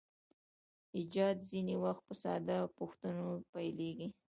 [0.97, 4.07] ایجاد ځینې وخت په ساده پوښتنو پیلیږي.